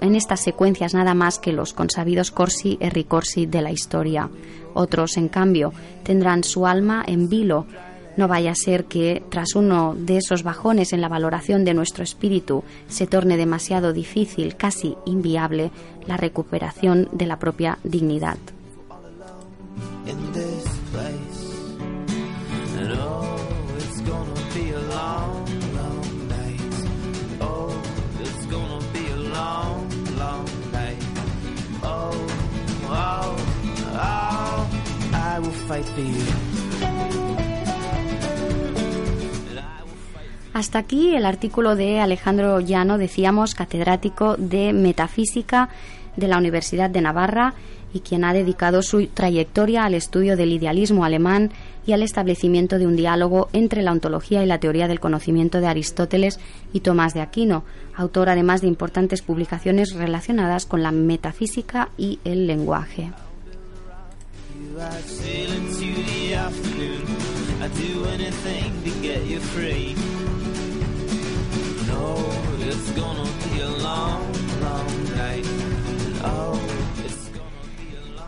[0.00, 4.30] en estas secuencias nada más que los consabidos corsi e ricorsi de la historia.
[4.74, 5.72] Otros, en cambio,
[6.02, 7.66] tendrán su alma en vilo,
[8.16, 12.04] no vaya a ser que, tras uno de esos bajones en la valoración de nuestro
[12.04, 15.70] espíritu, se torne demasiado difícil, casi inviable,
[16.06, 18.38] la recuperación de la propia dignidad.
[40.56, 45.68] Hasta aquí el artículo de Alejandro Llano, decíamos, catedrático de Metafísica
[46.16, 47.52] de la Universidad de Navarra
[47.92, 51.52] y quien ha dedicado su trayectoria al estudio del idealismo alemán
[51.86, 55.66] y al establecimiento de un diálogo entre la ontología y la teoría del conocimiento de
[55.66, 56.40] Aristóteles
[56.72, 62.46] y Tomás de Aquino, autor además de importantes publicaciones relacionadas con la metafísica y el
[62.46, 63.12] lenguaje.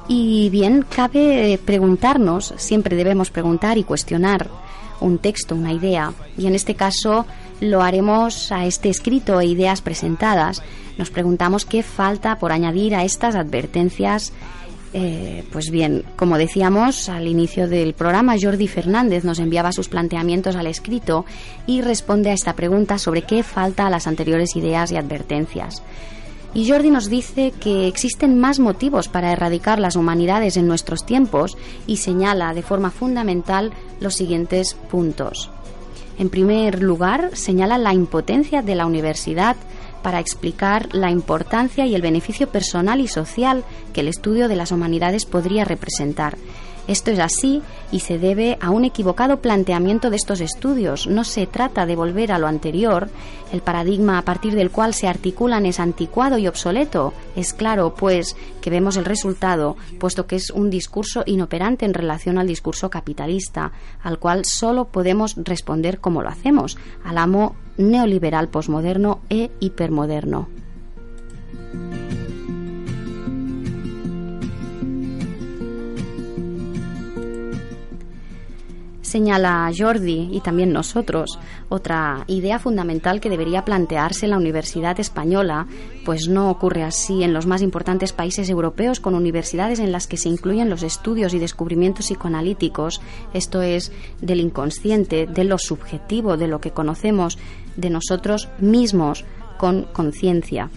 [0.08, 4.48] Y bien, cabe preguntarnos, siempre debemos preguntar y cuestionar
[5.00, 7.26] un texto, una idea, y en este caso
[7.60, 10.62] lo haremos a este escrito e ideas presentadas.
[10.96, 14.32] Nos preguntamos qué falta por añadir a estas advertencias
[14.94, 20.56] eh, pues bien, como decíamos al inicio del programa, Jordi Fernández nos enviaba sus planteamientos
[20.56, 21.26] al escrito
[21.66, 25.82] y responde a esta pregunta sobre qué falta a las anteriores ideas y advertencias.
[26.54, 31.58] Y Jordi nos dice que existen más motivos para erradicar las humanidades en nuestros tiempos
[31.86, 35.50] y señala de forma fundamental los siguientes puntos.
[36.18, 39.56] En primer lugar, señala la impotencia de la universidad
[40.02, 44.72] para explicar la importancia y el beneficio personal y social que el estudio de las
[44.72, 46.36] humanidades podría representar.
[46.88, 47.60] Esto es así
[47.92, 51.06] y se debe a un equivocado planteamiento de estos estudios.
[51.06, 53.10] No se trata de volver a lo anterior.
[53.52, 57.12] El paradigma a partir del cual se articulan es anticuado y obsoleto.
[57.36, 62.38] Es claro, pues, que vemos el resultado, puesto que es un discurso inoperante en relación
[62.38, 63.70] al discurso capitalista,
[64.02, 70.48] al cual solo podemos responder como lo hacemos, al amo neoliberal posmoderno e hipermoderno.
[79.08, 85.66] señala Jordi y también nosotros, otra idea fundamental que debería plantearse en la Universidad Española,
[86.04, 90.18] pues no ocurre así en los más importantes países europeos con universidades en las que
[90.18, 93.00] se incluyen los estudios y descubrimientos psicoanalíticos,
[93.32, 97.38] esto es, del inconsciente, de lo subjetivo, de lo que conocemos
[97.78, 99.24] de nosotros mismos
[99.56, 100.68] con conciencia.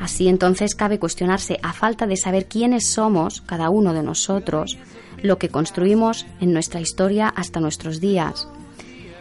[0.00, 4.76] Así entonces cabe cuestionarse, a falta de saber quiénes somos, cada uno de nosotros,
[5.22, 8.48] lo que construimos en nuestra historia hasta nuestros días.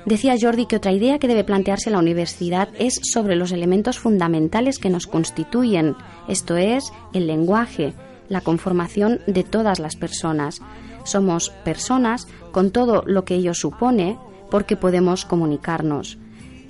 [0.06, 4.80] Decía Jordi que otra idea que debe plantearse la universidad es sobre los elementos fundamentales
[4.80, 5.96] que nos constituyen,
[6.28, 7.94] esto es, el lenguaje,
[8.28, 10.62] la conformación de todas las personas.
[11.04, 14.18] Somos personas con todo lo que ello supone
[14.50, 16.18] porque podemos comunicarnos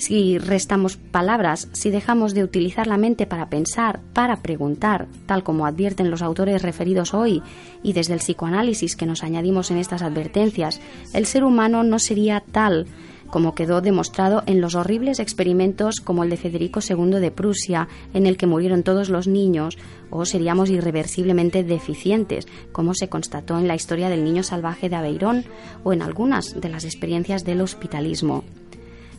[0.01, 5.67] si restamos palabras, si dejamos de utilizar la mente para pensar, para preguntar, tal como
[5.67, 7.43] advierten los autores referidos hoy,
[7.83, 10.81] y desde el psicoanálisis que nos añadimos en estas advertencias,
[11.13, 12.87] el ser humano no sería tal
[13.27, 18.25] como quedó demostrado en los horribles experimentos como el de Federico II de Prusia, en
[18.25, 19.77] el que murieron todos los niños,
[20.09, 25.45] o seríamos irreversiblemente deficientes, como se constató en la historia del niño salvaje de Aveirón
[25.83, 28.43] o en algunas de las experiencias del hospitalismo.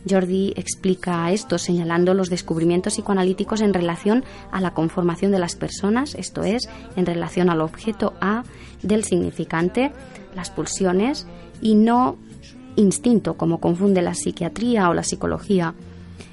[0.09, 6.15] Jordi explica esto señalando los descubrimientos psicoanalíticos en relación a la conformación de las personas,
[6.15, 8.45] esto es, en relación al objeto A
[8.83, 9.93] del significante,
[10.35, 11.27] las pulsiones,
[11.61, 12.17] y no
[12.77, 15.75] instinto, como confunde la psiquiatría o la psicología.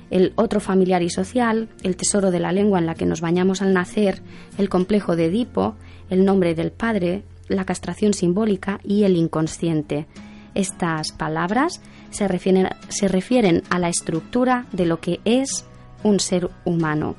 [0.09, 3.61] El otro familiar y social, el tesoro de la lengua en la que nos bañamos
[3.61, 4.21] al nacer,
[4.57, 5.75] el complejo de Edipo,
[6.09, 10.07] el nombre del padre, la castración simbólica y el inconsciente.
[10.55, 11.81] Estas palabras
[12.11, 15.65] se refieren, se refieren a la estructura de lo que es
[16.03, 17.15] un ser humano.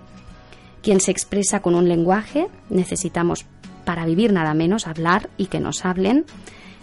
[0.82, 3.44] Quien se expresa con un lenguaje, necesitamos
[3.84, 6.24] para vivir nada menos hablar y que nos hablen.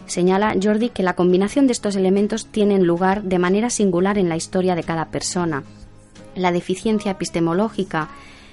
[0.06, 4.38] Señala Jordi que la combinación de estos elementos tienen lugar de manera singular en la
[4.38, 5.64] historia de cada persona.
[6.36, 8.10] La deficiencia epistemológica,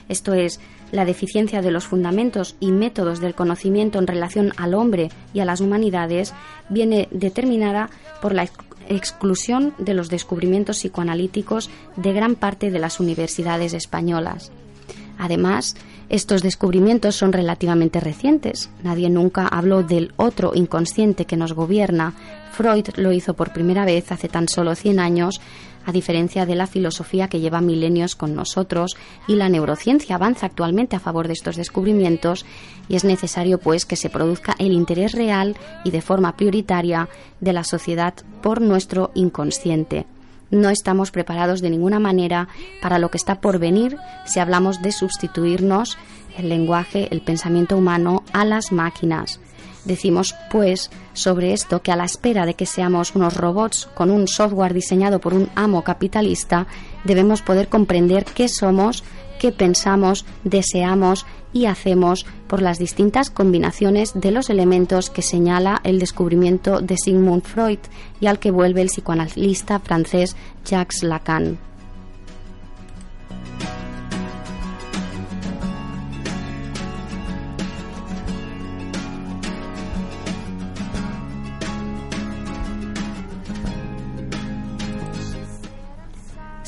[0.09, 5.11] esto es, la deficiencia de los fundamentos y métodos del conocimiento en relación al hombre
[5.33, 6.33] y a las humanidades,
[6.69, 7.91] viene determinada
[8.23, 8.43] por la
[8.89, 14.53] exclusión de los descubrimientos psicoanalíticos de gran parte de las universidades españolas.
[15.19, 15.77] Además,
[16.09, 18.71] estos descubrimientos son relativamente recientes.
[18.83, 22.13] Nadie nunca habló del otro inconsciente que nos gobierna.
[22.53, 25.41] Freud lo hizo por primera vez hace tan solo 100 años
[25.87, 30.97] a diferencia de la filosofía que lleva milenios con nosotros y la neurociencia avanza actualmente
[30.97, 32.45] a favor de estos descubrimientos
[32.89, 37.09] y es necesario pues que se produzca el interés real y de forma prioritaria
[37.41, 40.07] de la sociedad por nuestro inconsciente.
[40.51, 42.49] No estamos preparados de ninguna manera
[42.81, 45.99] para lo que está por venir si hablamos de sustituirnos
[46.37, 49.41] el lenguaje, el pensamiento humano a las máquinas.
[49.85, 54.27] Decimos, pues, sobre esto que a la espera de que seamos unos robots con un
[54.29, 56.67] software diseñado por un amo capitalista,
[57.05, 59.05] debemos poder comprender qué somos,
[59.39, 65.99] qué pensamos, deseamos y hacemos por las distintas combinaciones de los elementos que señala el
[65.99, 67.79] descubrimiento de Sigmund Freud
[68.21, 71.59] y al que vuelve el psicoanalista francés Jacques Lacan.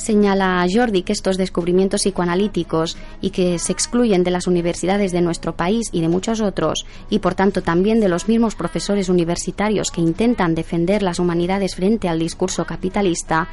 [0.06, 5.56] Señala Jordi que estos descubrimientos psicoanalíticos y que se excluyen de las universidades de nuestro
[5.56, 10.00] país y de muchos otros, y por tanto también de los mismos profesores universitarios que
[10.00, 13.48] intentan defender las humanidades frente al discurso capitalista,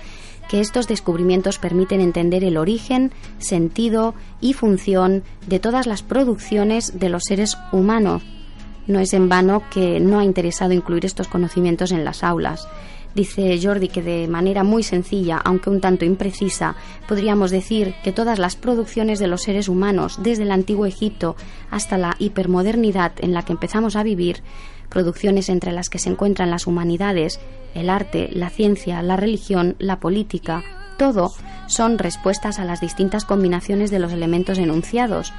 [0.47, 7.09] que estos descubrimientos permiten entender el origen, sentido y función de todas las producciones de
[7.09, 8.21] los seres humanos.
[8.85, 12.67] No es en vano que no ha interesado incluir estos conocimientos en las aulas.
[13.15, 16.75] Dice Jordi que de manera muy sencilla, aunque un tanto imprecisa,
[17.07, 21.35] podríamos decir que todas las producciones de los seres humanos, desde el antiguo Egipto
[21.69, 24.41] hasta la hipermodernidad en la que empezamos a vivir,
[24.89, 27.39] producciones entre las que se encuentran las humanidades,
[27.75, 30.63] el arte, la ciencia, la religión, la política,
[30.97, 31.31] todo
[31.67, 35.33] son respuestas a las distintas combinaciones de los elementos enunciados.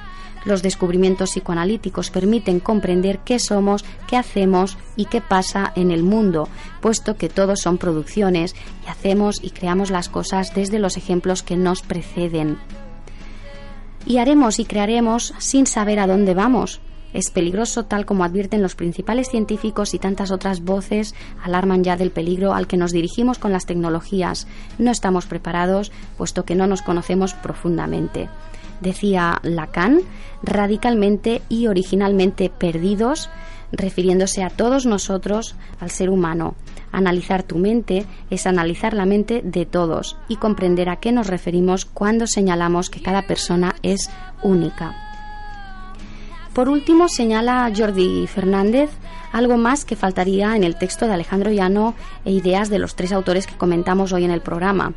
[0.45, 6.49] Los descubrimientos psicoanalíticos permiten comprender qué somos, qué hacemos y qué pasa en el mundo,
[6.81, 8.55] puesto que todos son producciones
[8.87, 12.59] y hacemos y creamos las cosas desde los ejemplos que nos preceden.
[14.07, 16.81] Y haremos y crearemos sin saber a dónde vamos,
[17.15, 22.11] es peligroso tal como advierten los principales científicos y tantas otras voces alarman ya del
[22.11, 24.49] peligro al que nos dirigimos con las tecnologías.
[24.79, 28.29] No estamos preparados puesto que no nos conocemos profundamente.
[28.81, 30.01] Decía Lacan,
[30.43, 33.31] radicalmente y originalmente perdidos,
[33.73, 36.55] refiriéndose a todos nosotros, al ser humano.
[36.93, 41.85] Analizar tu mente es analizar la mente de todos y comprender a qué nos referimos
[41.85, 44.11] cuando señalamos que cada persona es
[44.43, 44.95] única.
[46.53, 48.91] Por último, señala Jordi Fernández
[49.35, 53.11] algo más que faltaría en el texto de Alejandro Llano e ideas de los tres
[53.11, 54.95] autores que comentamos hoy en el programa.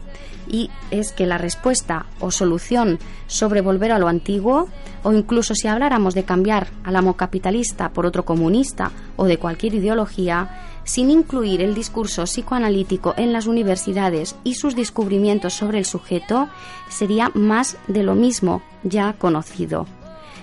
[0.48, 4.70] Y es que la respuesta o solución sobre volver a lo antiguo,
[5.02, 9.74] o incluso si habláramos de cambiar al amo capitalista por otro comunista o de cualquier
[9.74, 16.48] ideología, sin incluir el discurso psicoanalítico en las universidades y sus descubrimientos sobre el sujeto,
[16.90, 19.88] sería más de lo mismo ya conocido.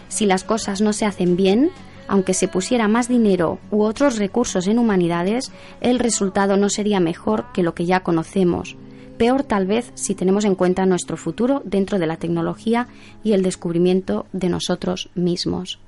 [0.09, 1.71] Si las cosas no se hacen bien,
[2.09, 7.47] aunque se pusiera más dinero u otros recursos en humanidades, el resultado no sería mejor
[7.53, 8.77] que lo que ya conocemos.
[9.19, 12.89] Peor tal vez si tenemos en cuenta nuestro futuro dentro de la tecnología
[13.23, 15.79] y el descubrimiento de nosotros mismos.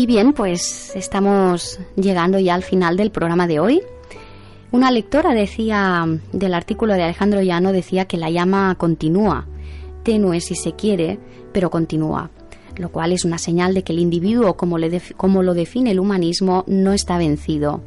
[0.00, 3.82] Y bien, pues estamos llegando ya al final del programa de hoy.
[4.72, 9.46] Una lectora decía del artículo de Alejandro Llano decía que la llama continúa,
[10.02, 11.18] tenue si se quiere,
[11.52, 12.30] pero continúa,
[12.78, 14.78] lo cual es una señal de que el individuo, como,
[15.18, 17.82] como lo define el humanismo, no está vencido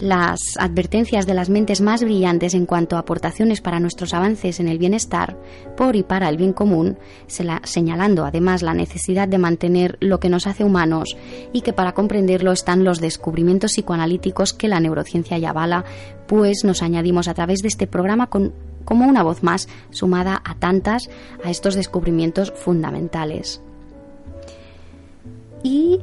[0.00, 4.68] las advertencias de las mentes más brillantes en cuanto a aportaciones para nuestros avances en
[4.68, 5.36] el bienestar,
[5.76, 10.46] por y para el bien común, señalando además la necesidad de mantener lo que nos
[10.46, 11.16] hace humanos
[11.52, 15.84] y que para comprenderlo están los descubrimientos psicoanalíticos que la neurociencia ya avala,
[16.26, 21.08] pues nos añadimos a través de este programa como una voz más sumada a tantas
[21.44, 23.60] a estos descubrimientos fundamentales.
[25.62, 26.00] Y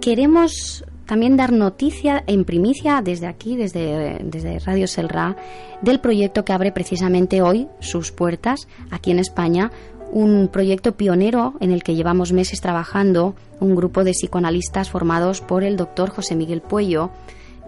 [0.00, 5.36] queremos también dar noticia en primicia desde aquí, desde, desde Radio Selra,
[5.82, 9.70] del proyecto que abre precisamente hoy sus puertas aquí en España,
[10.10, 15.64] un proyecto pionero en el que llevamos meses trabajando, un grupo de psicoanalistas formados por
[15.64, 17.10] el doctor José Miguel Puello,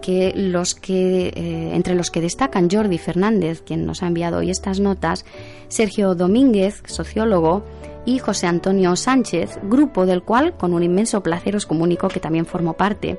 [0.01, 4.49] que los que eh, entre los que destacan Jordi Fernández, quien nos ha enviado hoy
[4.49, 5.23] estas notas,
[5.67, 7.63] Sergio Domínguez, sociólogo,
[8.05, 12.45] y José Antonio Sánchez, grupo del cual con un inmenso placer os comunico que también
[12.45, 13.17] formo parte.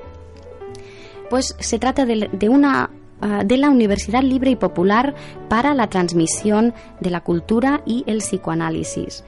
[1.31, 5.14] Pues se trata de, una ah, de la Universidad Libre y Popular
[5.49, 9.24] para la transmisión de la cultura y el psicoanálisis.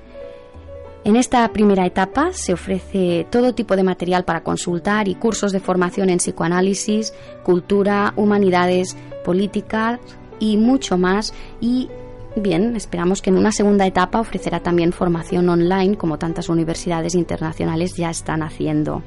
[1.05, 5.61] En esta primera etapa se ofrece todo tipo de material para consultar y cursos de
[5.61, 10.01] formación en psicoanálisis, cultura, humanidades, política
[10.39, 11.89] y mucho más y
[12.37, 17.95] Bien, esperamos que en una segunda etapa ofrecerá también formación online como tantas universidades internacionales
[17.97, 19.03] ya están haciendo.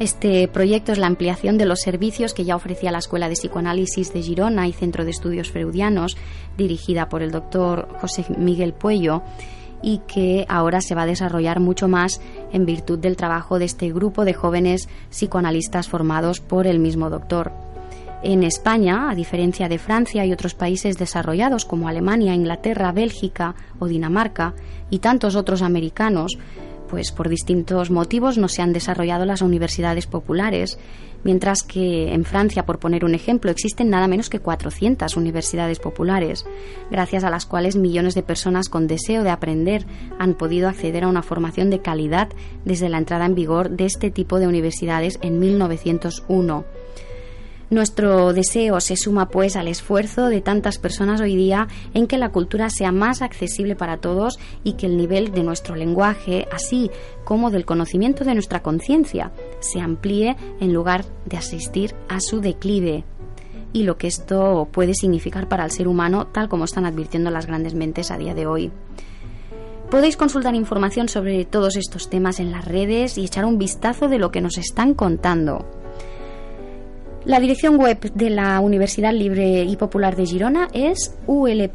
[0.00, 4.14] Este proyecto es la ampliación de los servicios que ya ofrecía la Escuela de Psicoanálisis
[4.14, 6.16] de Girona y Centro de Estudios Freudianos,
[6.56, 9.22] dirigida por el doctor José Miguel Puello
[9.82, 13.92] y que ahora se va a desarrollar mucho más en virtud del trabajo de este
[13.92, 17.52] grupo de jóvenes psicoanalistas formados por el mismo doctor.
[18.22, 23.86] En España, a diferencia de Francia y otros países desarrollados como Alemania, Inglaterra, Bélgica o
[23.86, 24.54] Dinamarca
[24.88, 26.38] y tantos otros americanos,
[26.90, 30.76] pues por distintos motivos no se han desarrollado las universidades populares,
[31.22, 36.44] mientras que en Francia, por poner un ejemplo, existen nada menos que 400 universidades populares,
[36.90, 39.86] gracias a las cuales millones de personas con deseo de aprender
[40.18, 42.28] han podido acceder a una formación de calidad
[42.64, 46.64] desde la entrada en vigor de este tipo de universidades en 1901.
[47.70, 52.30] Nuestro deseo se suma pues al esfuerzo de tantas personas hoy día en que la
[52.30, 56.90] cultura sea más accesible para todos y que el nivel de nuestro lenguaje, así
[57.24, 63.04] como del conocimiento de nuestra conciencia, se amplíe en lugar de asistir a su declive
[63.72, 67.46] y lo que esto puede significar para el ser humano tal como están advirtiendo las
[67.46, 68.72] grandes mentes a día de hoy.
[69.92, 74.18] Podéis consultar información sobre todos estos temas en las redes y echar un vistazo de
[74.18, 75.79] lo que nos están contando.
[77.24, 81.70] La dirección web de la Universidad Libre y Popular de Girona es ulp-g.com.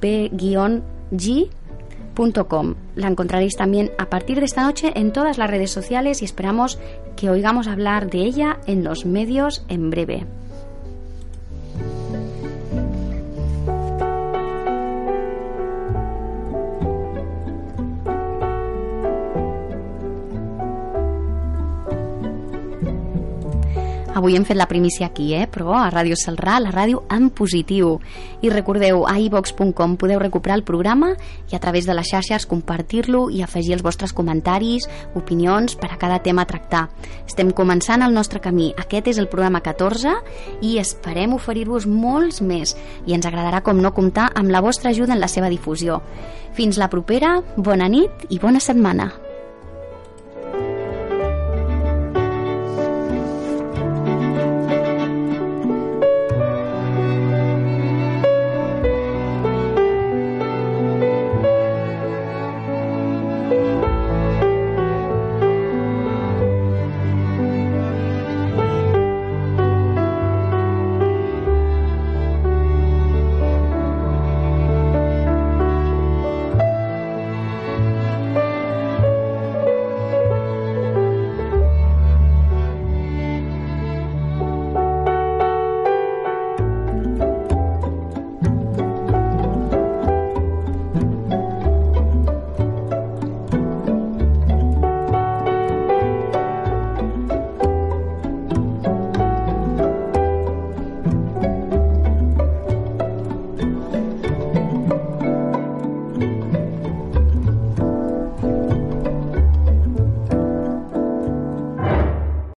[2.96, 6.80] La encontraréis también a partir de esta noche en todas las redes sociales y esperamos
[7.16, 10.26] que oigamos hablar de ella en los medios en breve.
[24.16, 25.44] Avui hem fet la primícia aquí, eh?
[25.52, 27.98] però a Ràdio Salrà, la ràdio en positiu.
[28.40, 31.10] I recordeu, a ivox.com podeu recuperar el programa
[31.52, 34.88] i a través de les xarxes compartir-lo i afegir els vostres comentaris,
[35.20, 36.86] opinions per a cada tema a tractar.
[37.28, 38.72] Estem començant el nostre camí.
[38.80, 40.16] Aquest és el programa 14
[40.64, 45.12] i esperem oferir-vos molts més i ens agradarà com no comptar amb la vostra ajuda
[45.12, 46.00] en la seva difusió.
[46.56, 49.12] Fins la propera, bona nit i bona setmana.